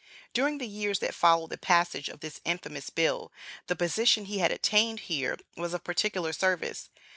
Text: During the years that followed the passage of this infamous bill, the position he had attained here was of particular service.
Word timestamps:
During 0.33 0.57
the 0.57 0.65
years 0.67 0.97
that 0.97 1.13
followed 1.13 1.51
the 1.51 1.59
passage 1.59 2.09
of 2.09 2.21
this 2.21 2.41
infamous 2.43 2.89
bill, 2.89 3.31
the 3.67 3.75
position 3.75 4.25
he 4.25 4.39
had 4.39 4.51
attained 4.51 5.01
here 5.01 5.37
was 5.55 5.75
of 5.75 5.83
particular 5.83 6.33
service. 6.33 6.89